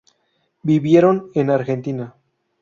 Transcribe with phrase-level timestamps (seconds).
[0.63, 2.15] Vivieron en Argentina.